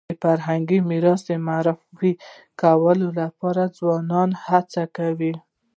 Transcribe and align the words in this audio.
د 0.09 0.11
فرهنګي 0.23 0.79
میراث 0.89 1.21
د 1.29 1.31
معرفي 1.47 2.11
کولو 2.61 3.07
لپاره 3.21 3.73
ځوانان 3.77 4.29
هڅي 4.45 4.85
کوي. 4.97 5.33